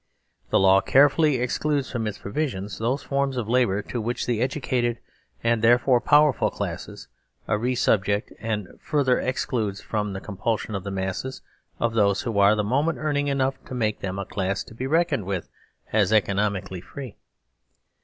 Thelawcarefullyexcludes 0.51 1.91
from 1.91 2.05
itsprovisionsthose 2.05 2.23
164 2.31 2.43
SERVILE 2.53 2.67
STATE 2.67 2.81
HAS 2.81 2.81
BEGUN 2.81 2.97
forms 3.07 3.37
of 3.37 3.47
labour 3.49 3.81
to 3.83 4.01
which 4.01 4.25
the 4.25 4.41
educated 4.41 4.99
and 5.43 5.61
therefore 5.61 6.01
powerful 6.01 6.49
classesaresubject, 6.49 8.33
andfurtherexcludesfrom 8.41 10.23
compulsion 10.23 10.81
the 10.83 10.89
mass 10.89 11.41
of 11.79 11.93
those 11.93 12.21
who 12.23 12.39
are 12.39 12.55
forthemoment 12.55 12.97
earning 12.97 13.27
enough 13.27 13.63
to 13.65 13.75
make 13.75 13.99
them 13.99 14.17
a 14.17 14.25
class 14.25 14.63
to 14.63 14.73
be 14.73 14.87
reckoned 14.87 15.25
with 15.25 15.49
as 15.93 16.11
economically 16.11 16.81
free. 16.81 17.15